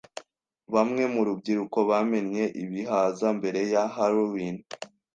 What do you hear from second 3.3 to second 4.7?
mbere ya Halloween.